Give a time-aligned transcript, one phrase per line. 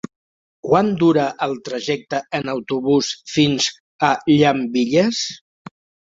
[0.67, 3.67] Quant dura el trajecte en autobús fins
[4.09, 5.21] a Llambilles?